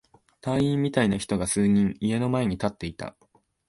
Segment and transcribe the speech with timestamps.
[0.41, 3.15] 隊員みたいな人が数人、家の前に立っていた。